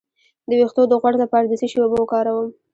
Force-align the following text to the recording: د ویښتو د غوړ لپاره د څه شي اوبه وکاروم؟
د 0.47 0.49
ویښتو 0.59 0.81
د 0.87 0.93
غوړ 1.01 1.13
لپاره 1.23 1.45
د 1.47 1.53
څه 1.59 1.65
شي 1.71 1.77
اوبه 1.81 1.97
وکاروم؟ 1.99 2.49